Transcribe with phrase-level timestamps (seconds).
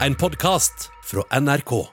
[0.00, 1.86] en podkast fra NRK.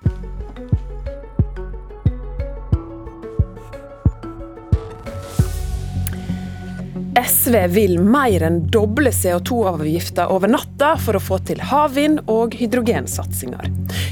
[7.21, 13.69] SV vil mer enn doble CO2-avgifta over natta for å få til havvind og hydrogensatsinger.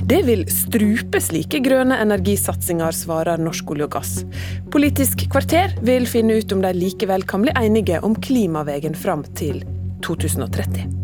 [0.09, 4.13] Det vil strupe slike grønne energisatsinger, svarer Norsk olje og gass.
[4.73, 9.63] Politisk kvarter vil finne ut om de likevel kan bli enige om klimaveien fram til
[10.05, 10.98] 2030.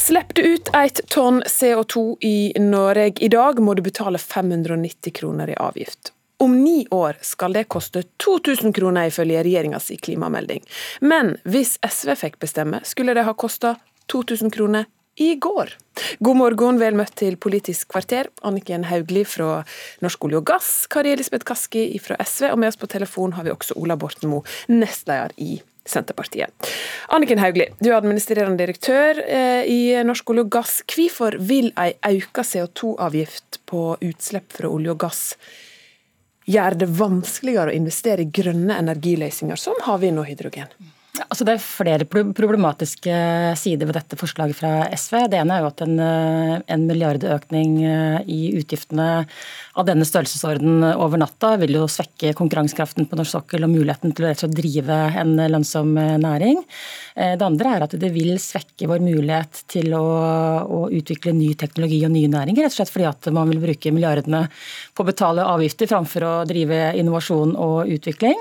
[0.00, 5.50] Slipper du ut et tonn CO2 i Norge i dag, må du betale 590 kroner
[5.52, 6.14] i avgift.
[6.40, 10.64] Om ni år skal det koste 2000 kroner, ifølge regjeringas klimamelding.
[11.04, 13.74] Men hvis SV fikk bestemme, skulle det ha kosta
[14.08, 14.88] 2000 kroner
[15.20, 15.76] i går.
[16.24, 18.32] God morgen, vel møtt til Politisk kvarter.
[18.40, 19.58] Anniken Hauglie fra
[20.00, 23.44] Norsk olje og gass, Kari Elisabeth Kaski fra SV, og med oss på telefon har
[23.44, 25.58] vi også Ola Borten Moe, nestleder i
[25.88, 26.68] Senterpartiet.
[27.08, 30.78] Anniken Hauglie, du er administrerende direktør eh, i Norsk olje og gass.
[30.84, 35.24] Hvorfor vil ei auka CO2-avgift på utslipp fra olje og gass
[36.50, 40.72] gjøre det vanskeligere å investere i grønne energiløsninger som havvind og hydrogen?
[41.28, 43.14] Altså det er flere problematiske
[43.58, 45.16] sider ved dette forslaget fra SV.
[45.28, 49.08] Det ene er jo at en, eh, en milliardøkning eh, i utgiftene
[49.76, 54.30] av denne størrelsesorden over natta vil jo svekke konkurransekraften på norsk sokkel og muligheten til
[54.30, 56.62] å drive en lønnsom eh, næring.
[57.20, 60.04] Det andre er at det vil svekke vår mulighet til å,
[60.64, 63.92] å utvikle ny teknologi og nye næringer, rett og slett fordi at man vil bruke
[63.92, 64.44] milliardene
[64.94, 68.38] på å betale avgifter framfor å drive innovasjon og utvikling.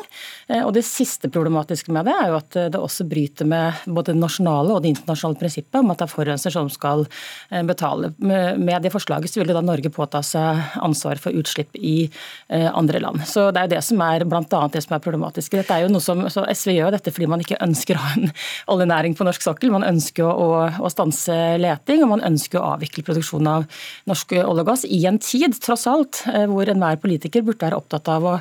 [0.61, 4.21] Og Det siste problematiske med det er jo at det også bryter med både det
[4.21, 8.11] nasjonale og det internasjonale prinsippet om at det er forurenser som skal eh, betale.
[8.19, 12.09] Med det forslaget så vil da Norge påta seg ansvar for utslipp i
[12.49, 13.23] eh, andre land.
[13.29, 15.57] Så Det er jo det som er blant annet det som er problematisk.
[15.59, 18.15] Dette er jo noe som, så SV gjør dette fordi man ikke ønsker å ha
[18.17, 18.33] en
[18.75, 19.73] oljenæring på norsk sokkel.
[19.73, 24.65] Man ønsker å, å stanse leting, og man ønsker å avvikle produksjonen av norsk olje
[24.65, 28.27] og gass i en tid, tross alt, eh, hvor enhver politiker burde være opptatt av
[28.27, 28.35] å,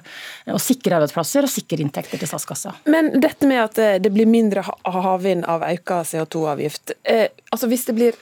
[0.51, 2.75] å sikre arbeidsplasser og sikre inntekter til statskassa.
[2.91, 6.97] Men dette med at det blir mindre havvind av økt CO2-avgift.
[7.05, 8.19] Eh, altså Hvis det blir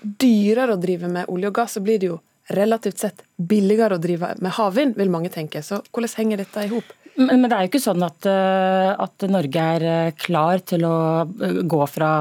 [0.00, 2.20] dyrere å drive med olje og gass, så blir det jo
[2.50, 5.62] relativt sett billigere å drive med havvind, vil mange tenke.
[5.62, 6.96] Så hvordan henger dette i hop?
[7.20, 10.96] Men, det er jo ikke sånn at, eh, at Norge er eh, klar til å
[11.26, 12.12] eh, gå fra,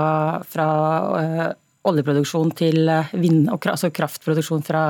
[0.49, 0.67] fra
[1.89, 4.83] oljeproduksjon til eh, vind, altså kraftproduksjon fra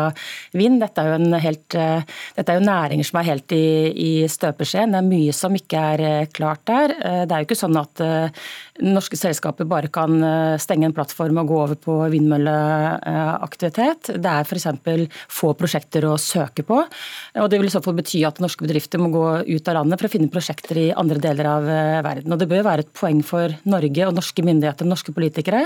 [0.57, 0.79] vind.
[0.83, 2.05] Dette er jo, helt, eh,
[2.37, 4.95] dette er jo næringer som er helt i, i støpeskjeen.
[4.95, 6.95] Det er mye som ikke er eh, klart der.
[6.99, 8.01] Det er jo ikke sånn at
[8.85, 10.15] norske selskaper bare kan
[10.61, 14.13] stenge en plattform og gå over på vindmølleaktivitet.
[14.15, 14.67] Det er f.eks.
[15.39, 16.79] få prosjekter å søke på.
[17.39, 19.99] og Det vil i så fall bety at norske bedrifter må gå ut av landet
[19.99, 21.69] for å finne prosjekter i andre deler av
[22.05, 22.33] verden.
[22.33, 25.65] Og Det bør være et poeng for Norge og norske myndigheter og norske politikere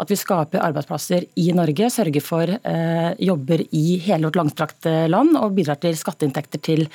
[0.00, 5.36] at vi skaper arbeidsplasser i Norge, sørger for eh, jobber i hele vårt langstrakte land
[5.40, 6.86] og bidrar til skatteinntekter til,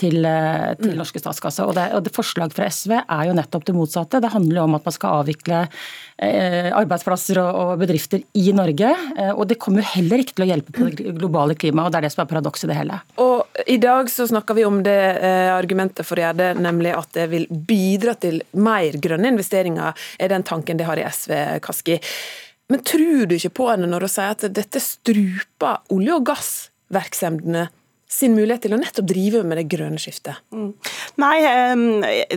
[0.00, 0.98] til, eh, til mm.
[1.00, 1.68] norske statskasser.
[1.68, 4.20] Og, det, og det Forslag fra SV er jo nettopp det motsatte.
[4.22, 8.92] Det handler jo om at man skal avvikle eh, arbeidsplasser og, og, bedrifter i Norge.
[9.16, 11.94] Eh, og det kommer jo heller ikke til å hjelpe på det globale klimaet, og
[11.94, 13.00] det er det som er paradokset i det hele.
[13.24, 16.92] Og I dag så snakker vi om det eh, argumentet for å gjøre det, nemlig
[16.96, 21.32] at det vil bidra til mer grønne investeringer, er den tanken de har i SV,
[21.64, 22.00] Kaski.
[22.72, 27.68] Men tror du ikke på henne når hun sier at dette struper olje- og gassvirksomhetene
[28.08, 30.38] sin mulighet til å nettopp drive med det grønne skiftet?
[30.54, 30.70] Mm.
[31.18, 31.36] Nei,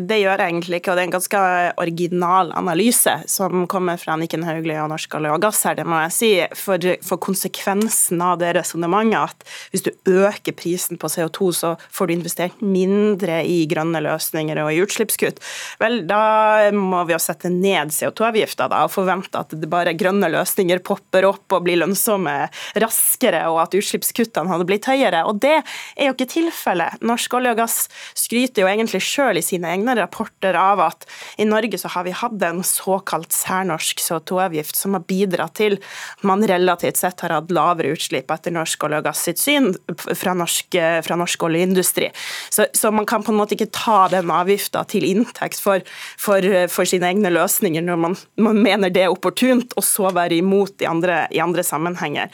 [0.01, 0.91] det gjør jeg egentlig ikke.
[0.91, 1.41] og Det er en ganske
[1.83, 5.99] original analyse som kommer fra Nikken Hauglie og Norsk olje og gass her, det må
[6.07, 6.31] jeg si.
[6.57, 12.09] For, for konsekvensen av det resonnementet at hvis du øker prisen på CO2, så får
[12.09, 15.41] du investert mindre i grønne løsninger og i utslippskutt.
[15.81, 20.81] Vel, da må vi jo sette ned CO2-avgifta og forvente at det bare grønne løsninger
[20.85, 22.35] popper opp og blir lønnsomme
[22.81, 25.23] raskere, og at utslippskuttene hadde blitt høyere.
[25.29, 25.58] og det
[25.95, 26.99] er jo ikke tilfellet.
[27.05, 27.77] Norsk olje og gass
[28.17, 31.07] skryter jo egentlig sjøl i sine egne rapporter av at
[31.39, 36.25] i Norge så har vi hatt en såkalt særnorsk CO2-avgift som har bidratt til at
[36.27, 39.71] man relativt sett har hatt lavere utslipp etter norsk olje og gass sitt syn
[40.17, 42.09] fra norsk, fra norsk oljeindustri.
[42.49, 45.83] Så, så, man kan på en måte ikke ta den avgifta til inntekt for,
[46.19, 50.39] for, for, sine egne løsninger når man, man, mener det er opportunt, og så være
[50.39, 52.31] imot i andre, i andre sammenhenger.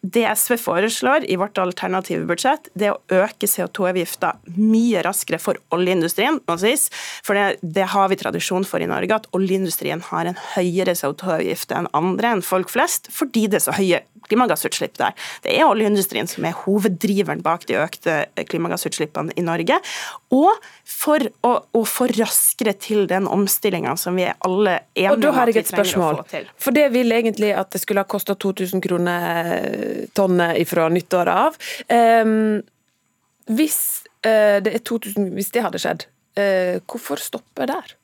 [0.00, 5.58] Det SV foreslår i vårt alternative budsjett, budsjett, det å øke CO2-avgifta mye raskere for
[5.74, 6.40] oljeindustrien.
[6.44, 11.72] For det, det, har vi tradisjon for i Norge, at oljeindustrien har en høyere CO2-avgift
[11.72, 15.14] enn andre, enn folk flest, fordi det er så høye klimagassutslipp der.
[15.44, 18.16] Det er oljeindustrien som er hoveddriveren bak de økte
[18.50, 19.78] klimagassutslippene i Norge.
[20.34, 25.14] Og for å, å få raskere til den omstillinga som vi er alle enige om
[25.14, 25.24] at vi trenger å få til.
[25.24, 26.22] Og da har jeg et spørsmål.
[26.66, 31.58] For det vil egentlig at det skulle ha kosta 2000 kroner tonnet fra nyttår av.
[31.88, 32.62] Um,
[33.50, 33.78] hvis,
[34.26, 36.08] uh, det 2000, hvis det hadde skjedd,
[36.40, 37.96] uh, hvorfor stoppe der?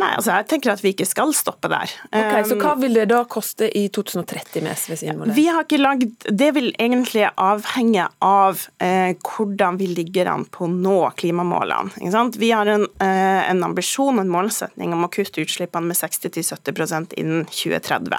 [0.00, 1.90] Nei, altså jeg tenker at vi ikke skal stoppe der.
[2.10, 5.20] Ok, Så hva um, vil det da koste i 2030 med SVs sin?
[5.36, 10.66] Vi har ikke lagd, Det vil egentlig avhenge av eh, hvordan vi ligger an på
[10.66, 12.32] å nå klimamålene.
[12.40, 17.46] Vi har en, eh, en, ambisjon, en målsetning om å kutte utslippene med 60-70% innen
[17.52, 18.18] 2030.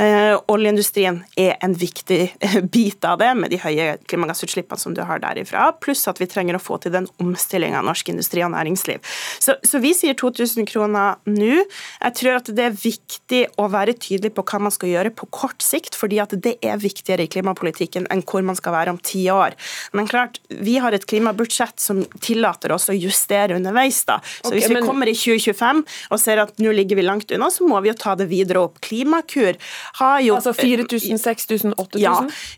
[0.00, 2.22] Eh, oljeindustrien er en viktig
[2.72, 6.56] bit av det, med de høye klimagassutslippene som du har derifra, pluss at vi trenger
[6.56, 9.04] å få til den omstillinga av norsk industri og næringsliv.
[9.42, 11.62] Så, så vi sier 2000 kroner nå.
[12.00, 15.28] Jeg tror at det er viktig å være tydelig på hva man skal gjøre på
[15.34, 19.00] kort sikt, fordi at det er viktigere i klimapolitikken enn hvor man skal være om
[19.02, 19.56] ti år.
[19.96, 24.02] Men klart, vi har et klimabudsjett som tillater oss å justere underveis.
[24.08, 24.20] da.
[24.40, 24.86] Så okay, Hvis vi men...
[24.86, 27.96] kommer i 2025 og ser at nå ligger vi langt unna, så må vi jo
[27.98, 28.80] ta det videre opp.
[28.84, 29.58] Klimakur
[30.00, 32.00] har jo Altså 4000, 6000, 8000?
[32.00, 32.14] Ja,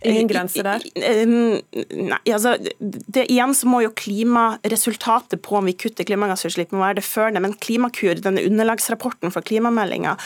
[0.06, 0.85] Ingen grense der?
[0.93, 7.00] Nei, altså det, Igjen så må jo klimaresultatet på om vi kutter klimagassutslipp må være
[7.00, 7.43] det førende.
[7.44, 10.16] men Klimakur, denne underlagsrapporten for klimameldinga,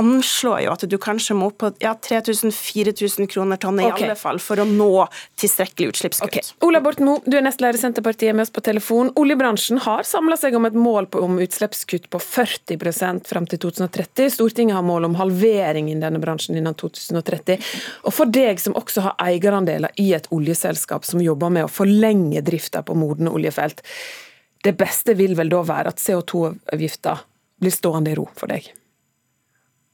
[0.00, 4.06] anslår jo at du kanskje må opp på ja, 3000-4000 kroner tonnet okay.
[4.06, 5.06] i alle fall for å nå
[5.40, 6.28] tilstrekkelig utslippskutt.
[6.30, 6.54] Okay.
[6.64, 9.12] Ola Borten Moe, du er nestleder i Senterpartiet med oss på telefon.
[9.20, 14.32] Oljebransjen har samla seg om et mål på, om utslippskutt på 40% frem til 2030.
[14.38, 17.60] Stortinget har mål om halvering i denne bransjen innen 2030.
[18.08, 22.44] Og for deg som også har eierandeler i et oljeselskap som jobber med å forlenge
[22.44, 23.84] drifta på modne oljefelt,
[24.62, 27.16] det beste vil vel da være at CO2-avgifta
[27.62, 28.68] blir stående i ro for deg?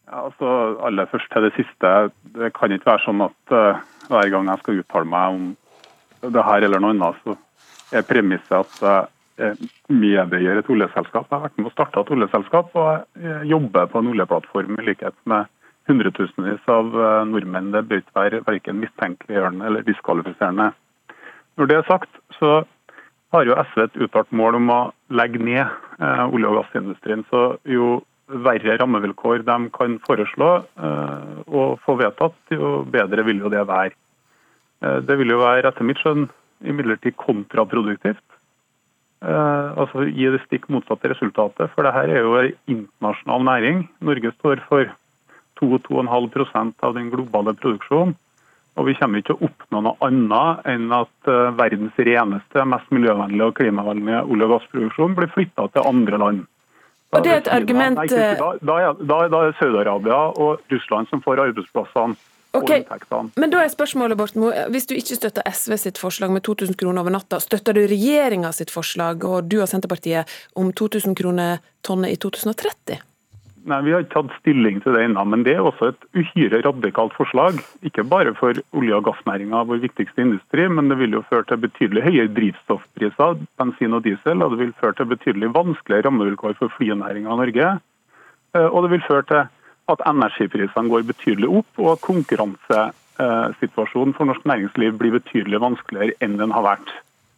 [0.09, 1.93] Ja, altså Aller først til det siste.
[2.37, 6.45] Det kan ikke være sånn at uh, hver gang jeg skal uttale meg om det
[6.45, 7.37] her eller noe annet, så
[7.97, 11.29] er premisset at jeg uh, medeier et oljeselskap.
[11.29, 14.89] Jeg har vært med å starte et oljeselskap og jeg jobber på en oljeplattform i
[14.89, 15.53] likhet med
[15.89, 17.73] hundretusenvis av uh, nordmenn.
[17.77, 20.73] Det bør ikke være verken mistenkeliggjørende eller diskvalifiserende.
[21.61, 22.63] Når det er sagt, så
[23.35, 24.79] har jo SV et uttalt mål om å
[25.13, 27.25] legge ned eh, olje- og gassindustrien.
[27.29, 27.99] Så jo
[28.29, 33.95] verre rammevilkår de kan foreslå eh, og få vedtatt, jo bedre vil jo det være.
[34.85, 36.29] Eh, det vil jo være etter mitt skjønn
[36.65, 38.25] imidlertid kontraproduktivt.
[39.23, 41.71] altså Gi det stikk motsatte resultatet.
[41.75, 43.85] For det her er jo en internasjonal næring.
[44.03, 44.91] Norge står for
[45.61, 48.17] 2-2,5 av den globale produksjonen.
[48.79, 52.95] Og vi kommer ikke til å oppnå noe annet enn at eh, verdens reneste, mest
[52.95, 56.47] miljøvennlige og klimavennlige olje- og gassproduksjon blir flytta til andre land.
[57.09, 57.99] Da og det er et argument...
[57.99, 62.19] Nei, da, da, da, da er Saudi-Arabia og Russland som får arbeidsplassene.
[62.57, 62.85] Okay.
[63.37, 67.05] Men da er spørsmålet, Borten Hvis du ikke støtter SV sitt forslag med 2000 kroner
[67.05, 72.17] over natta, støtter du regjeringa sitt forslag og du og Senterpartiet om 2000 kroner tonnet
[72.17, 73.03] i 2030?
[73.69, 76.63] Nei, Vi har ikke tatt stilling til det ennå, men det er også et uhyre
[76.65, 77.59] radikalt forslag.
[77.85, 81.61] Ikke bare for olje- og gassnæringa, vår viktigste industri, men det vil jo føre til
[81.67, 84.41] betydelig høyere drivstoffpriser, bensin og diesel.
[84.41, 87.67] Og det vil føre til betydelig vanskeligere rammevilkår for flynæringa i Norge.
[88.57, 89.43] Eh, og det vil føre til
[89.93, 96.41] at energiprisene går betydelig opp, og at konkurransesituasjonen for norsk næringsliv blir betydelig vanskeligere enn
[96.41, 96.89] den har vært.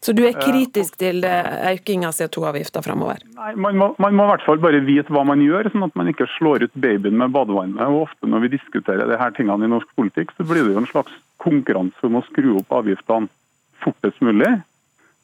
[0.00, 3.20] Så du er kritisk til økning av CO2-avgifter fremover?
[3.36, 5.98] Nei, man må, man må, i hvert fall bare vite hva man gjør, sånn at
[5.98, 7.82] man ikke slår ut babyen med badevannet.
[7.84, 10.88] Og ofte Når vi diskuterer disse tingene i norsk politikk, så blir det jo en
[10.88, 13.28] slags konkurranse om å skru opp avgiftene
[13.84, 14.48] fortest mulig.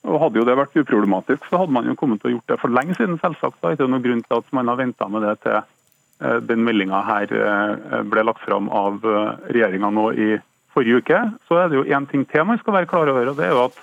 [0.07, 2.61] Og Hadde jo det vært uproblematisk, så hadde man jo kommet til å gjort det
[2.63, 3.19] for lenge siden.
[3.23, 3.59] selvsagt.
[3.63, 7.03] Er ikke noen grunn til at man har venta med det til eh, den meldinga
[7.09, 10.31] her eh, ble lagt fram av eh, regjeringa nå i
[10.77, 11.23] forrige uke.
[11.49, 13.57] Så er det jo én ting til man skal være klar over, og det er
[13.57, 13.83] jo at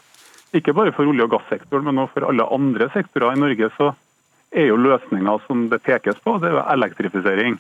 [0.54, 3.94] ikke bare for olje- og gassektoren, men også for alle andre sektorer i Norge, så
[4.54, 7.58] er jo løsninga som det pekes på, det er elektrifisering.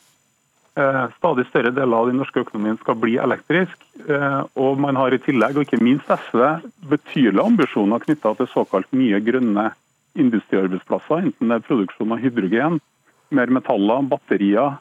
[0.74, 3.76] Eh, stadig større deler av den norske økonomien skal bli elektrisk.
[4.08, 6.42] Eh, og man har i tillegg, og ikke minst SV,
[6.90, 9.70] betydelige ambisjoner knytta til såkalt nye grønne
[10.18, 12.80] industriarbeidsplasser, enten det er produksjon av hydrogen,
[13.34, 14.78] mer metaller, batterier,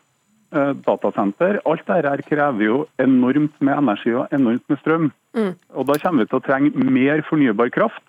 [0.52, 1.60] datasenter.
[1.68, 5.10] Alt dette krever jo enormt med energi og enormt med strøm.
[5.36, 5.54] Mm.
[5.74, 8.04] Og Da kommer vi til å trenge mer fornybar kraft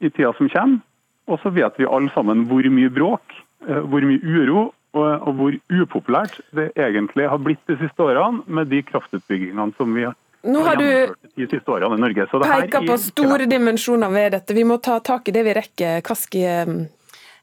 [0.00, 0.80] i tida som kommer.
[1.30, 3.36] Og så vet vi alle sammen hvor mye bråk,
[3.68, 8.42] eh, hvor mye uro og, og hvor upopulært det egentlig har blitt de siste årene
[8.46, 11.14] med de kraftutbyggingene som vi har nå har du
[12.42, 14.54] peka på store dimensjoner ved dette.
[14.56, 16.00] Vi må ta tak i det vi rekker.
[16.02, 16.72] Kaski, eh,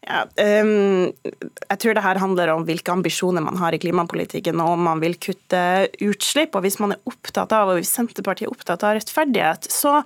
[0.07, 0.21] Ja,
[0.63, 4.85] um, jeg tror det her handler om hvilke ambisjoner man har i klimapolitikken, og om
[4.87, 5.59] man vil kutte
[6.05, 6.55] utslipp.
[6.55, 9.97] og Hvis man er opptatt av, og hvis Senterpartiet er opptatt av rettferdighet, så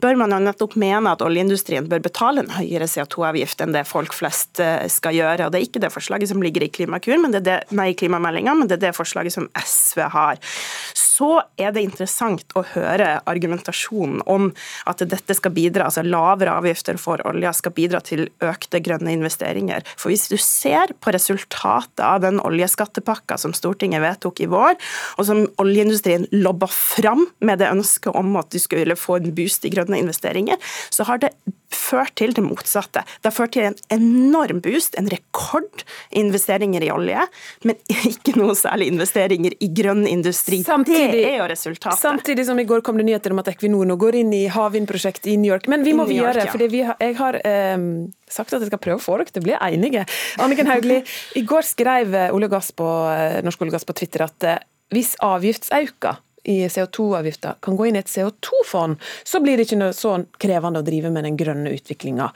[0.00, 4.14] bør man jo nettopp mene at oljeindustrien bør betale en høyere CO2-avgift enn det folk
[4.14, 5.48] flest eh, skal gjøre.
[5.48, 7.90] og Det er ikke det forslaget som ligger i Klimakur, men det er det, nei,
[7.98, 10.40] klimameldinga, men det er det forslaget som SV har.
[10.94, 14.48] Så er det interessant å høre argumentasjonen om
[14.88, 19.39] at dette skal bidra, altså lavere avgifter for olja skal bidra til økte grønne investeringer.
[19.40, 24.76] For hvis du ser på resultatet av den oljeskattepakka som Stortinget vedtok i vår,
[25.18, 29.66] og som oljeindustrien lobba fram med det ønsket om at du skulle få en boost
[29.66, 31.34] i grønne investeringer, så har det
[31.70, 33.02] ført til det motsatte.
[33.20, 37.24] Det har ført til en enorm boost, en rekord i investeringer i olje,
[37.66, 37.78] men
[38.10, 40.62] ikke noe særlig investeringer i grønn industri.
[40.66, 42.02] Samtidig, det er jo resultatet.
[42.02, 45.30] Samtidig som i går kom det nyheter om at Equinor nå går inn i havvindprosjekt
[45.30, 45.70] i New York.
[45.70, 46.50] Men vi må videre, ja.
[46.50, 47.40] for jeg har
[47.76, 47.86] um,
[48.30, 50.06] sagt at jeg skal prøve å få dere til å bli enige.
[50.42, 51.04] Anniken Hauglie,
[51.36, 54.58] i går skrev Olje Gass på, eh, Norsk olje og gass på Twitter at uh,
[54.94, 56.16] hvis avgiftsauka
[56.50, 60.86] i CO2-avgifta kan gå inn i et CO2-fond, så blir det ikke så krevende å
[60.86, 62.30] drive med den grønne utviklinga.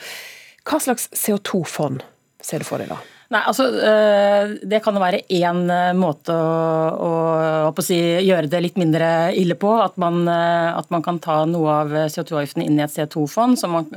[0.64, 2.04] Hva slags CO2-fond
[2.44, 3.00] ser du for deg da?
[3.32, 6.50] Nei, altså eh, Det kan jo være én eh, måte å,
[6.92, 7.12] å,
[7.72, 9.70] å si, gjøre det litt mindre ille på.
[9.80, 13.74] At man, eh, at man kan ta noe av CO2-avgiften inn i et CO2-fond, som
[13.74, 13.88] man,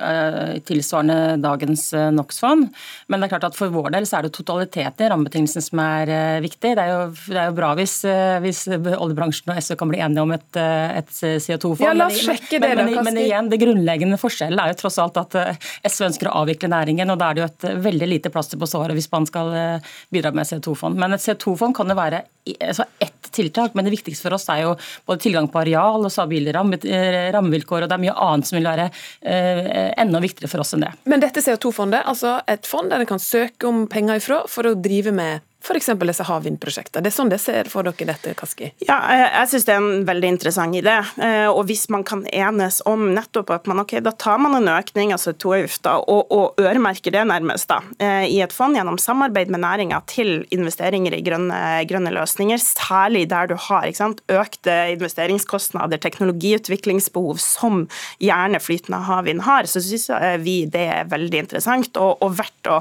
[0.68, 2.70] tilsvarende dagens NOx-fond.
[3.08, 5.82] Men det er klart at for vår del så er det totaliteten i rammebetingelsene som
[5.84, 6.12] er
[6.44, 6.74] viktig.
[6.78, 7.98] Det er jo, det er jo bra hvis,
[8.44, 8.64] hvis,
[8.98, 11.84] oljebransjen og SV kan bli enige om et, et CO2-fond.
[11.84, 15.00] Ja, la oss sjekke det, men, men, men, igjen, det grunnleggende forskjellen er jo tross
[15.04, 15.38] alt at
[15.84, 18.70] SV ønsker å avvikle næringen, og da er det jo et veldig lite plaster på
[18.70, 21.00] såret hvis man skal eh, bidra med CO2-fond.
[21.00, 22.22] Men et CO2-fond kan jo være
[22.62, 24.76] altså ett tiltak, men det viktigste for oss er jo
[25.08, 28.70] både tilgang på areal og stabile eh, rammevilkår, og det er mye annet som vil
[28.70, 30.94] være eh, enda viktigere for oss enn det.
[31.10, 34.78] Men dette CO2-fondet, altså et fond der en kan søke om penger ifra for å
[34.78, 35.90] drive med f.eks.
[36.00, 37.04] disse havvindprosjektene.
[37.04, 38.70] Det er sånn det ser for dere dette, Kaski?
[38.86, 40.96] Ja, jeg synes det er en veldig interessant idé.
[41.24, 44.70] Eh, og hvis man kan enes om nettopp at man ok, da tar man en
[44.72, 49.52] økning av CO2-avgifta og, og, øremerker det nærmest da, eh, i et fond gjennom samarbeid
[49.54, 51.60] med næringa til investeringer i grønne,
[51.90, 57.86] grønne, løsninger, særlig der du har sant, økte investeringskostnader, teknologiutviklingsbehov, som
[58.24, 60.10] gjerne flytende havvind har, så syns
[60.44, 62.80] vi det er veldig interessant og, og verdt å,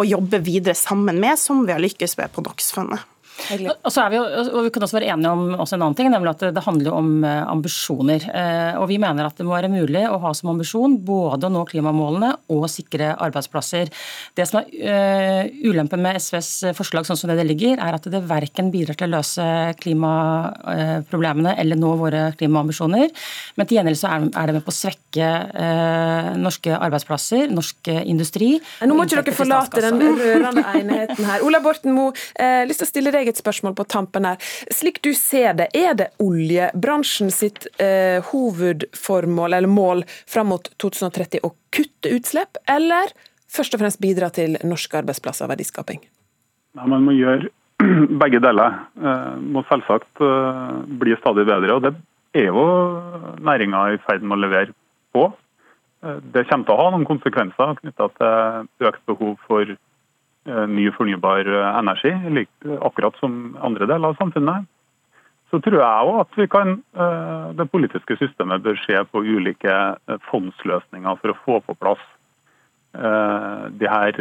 [0.00, 3.00] å jobbe videre sammen med, som vi har lykkes med på NOx-fondet.
[3.84, 4.24] Og så er Vi jo,
[4.56, 6.94] og vi kan også være enige om også en annen ting, nemlig at det handler
[6.96, 8.26] om eh, ambisjoner.
[8.30, 11.52] Eh, og Vi mener at det må være mulig å ha som ambisjon både å
[11.52, 13.90] nå klimamålene og sikre arbeidsplasser.
[14.36, 18.22] Det som er uh, ulempen med SVs forslag sånn som det ligger, er at det
[18.28, 19.46] verken bidrar til å løse
[19.82, 23.10] klimaproblemene eller nå våre klimaambisjoner.
[23.56, 25.30] Men til gjengjeld så er det med på å svekke
[26.40, 28.56] norske arbeidsplasser, norsk industri.
[28.86, 31.44] Nå må ikke dere forlate den rørende enigheten her.
[31.46, 34.40] Ola Borten Moe, eh, lyst til å stille deg et spørsmål på tampen her.
[34.72, 41.44] Slik du ser det, er det oljebransjen sitt eh, hovedformål eller mål fram mot 2030
[41.46, 43.12] å kutte utslipp, eller
[43.52, 46.02] først og fremst bidra til norske arbeidsplasser og verdiskaping?
[46.76, 47.50] Nei, man må gjøre
[48.22, 48.82] begge deler.
[49.00, 51.76] Eh, må selvsagt eh, bli stadig bedre.
[51.76, 51.94] og Det
[52.42, 52.66] er jo
[53.44, 54.74] næringa i ferd med å levere
[55.16, 55.28] på.
[56.04, 59.76] Eh, det kommer til å ha noen konsekvenser knytta til økt behov for
[60.46, 62.12] ny fornybar eh, energi,
[62.80, 64.66] akkurat som andre deler av samfunnet.
[65.50, 69.76] Så tror jeg òg at vi kan, eh, det politiske systemet bør se på ulike
[70.30, 72.04] fondsløsninger for å få på plass
[72.96, 74.16] de her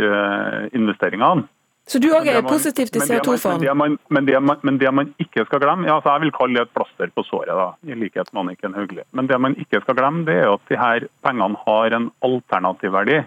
[0.75, 1.45] investeringene.
[1.85, 3.61] Så du òg er positiv til CO2-fond?
[3.77, 4.25] Men, men,
[4.65, 7.53] men, det man ikke skal glemme, ja, jeg vil kalle det et plaster på såret,
[7.53, 9.05] da, i likhet med Anniken Hauglie.
[9.13, 12.95] Men det man ikke skal glemme, det er at de her pengene har en alternativ
[12.97, 13.21] verdi.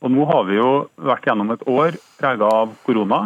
[0.00, 3.20] Og Nå har vi jo vært gjennom et år preget av korona.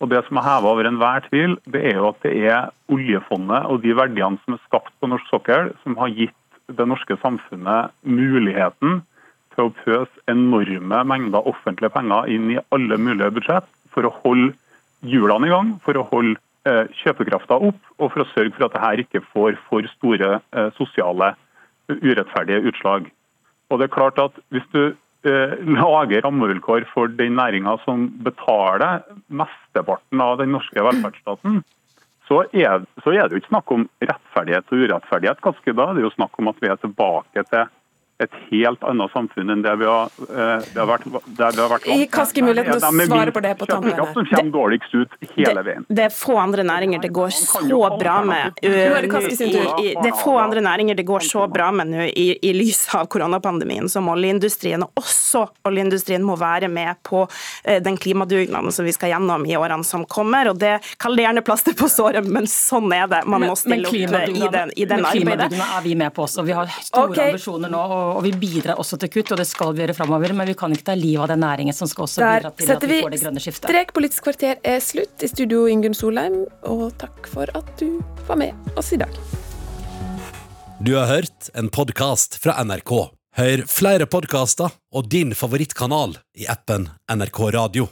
[0.00, 3.68] Og Det som er heva over enhver tvil, det er jo at det er oljefondet
[3.68, 6.36] og de verdiene som er skapt på norsk sokkel, som har gitt
[6.72, 9.02] det norske samfunnet muligheten
[9.54, 14.54] til å pøse enorme mengder offentlige penger inn i alle mulige budsjett for å holde
[15.04, 16.38] hjulene i gang, for å holde
[16.68, 20.70] eh, kjøpekrafta opp, og for å sørge for at dette ikke får for store eh,
[20.78, 21.34] sosiale
[21.90, 23.08] urettferdige utslag.
[23.68, 30.22] Og det er klart at Hvis du lage rammevilkår for den næringa som betaler mesteparten
[30.24, 31.60] av den norske velferdsstaten,
[32.30, 35.42] så er, så er, det jo ikke snakk om rettferdighet og urettferdighet.
[35.42, 37.72] Ganske da det er jo snakk om at vi er tilbake til
[38.20, 41.70] et helt annet samfunn enn det vi har, eh, det har vært, det vi har
[41.72, 43.96] vært Jeg kasker muligheten til å svare på det på tampen.
[44.12, 45.86] Som kommer dårligst ut hele veien.
[45.88, 49.80] Det, det er få andre næringer det går så bra med det Kaski sin tur.
[49.80, 52.52] i, i, Det er få andre næringer det går så bra med nå i, i
[52.56, 54.84] lys av koronapandemien som oljeindustrien.
[54.84, 59.56] Og også oljeindustrien må være med på uh, den klimadugnaden som vi skal gjennom i
[59.56, 60.52] årene som kommer.
[60.52, 63.24] og det Kall det gjerne plaster på såret, men sånn er det.
[63.30, 65.12] Man må stille opp i den, i den men arbeidet.
[65.12, 66.44] klimadugnaden er vi med på også.
[66.46, 67.32] Vi har store okay.
[67.34, 70.32] ambisjoner nå, og, og vi bidrar også til kutt, og det skal vi gjøre framover.
[70.36, 72.72] Men vi kan ikke ta livet av den næringen som skal også Der bidra til
[72.76, 73.68] at vi vi får det grønne skiftet.
[73.70, 73.92] strek.
[73.96, 75.22] Politisk kvarter er slutt.
[75.22, 79.12] I studio Ingunn Solheim, og takk for at du var med oss i dag.
[80.80, 82.94] Du har hørt en podkast fra NRK.
[83.36, 87.90] Hør flere podkaster og din favorittkanal i appen NRK Radio.